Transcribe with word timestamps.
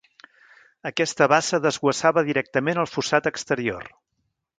Aquesta 0.89 1.27
bassa 1.33 1.59
desguassava 1.65 2.23
directament 2.31 2.81
al 2.85 2.89
fossat 2.95 3.29
exterior. 3.33 3.93